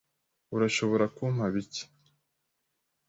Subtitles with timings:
[0.55, 1.83] Urashobora kumpa bike?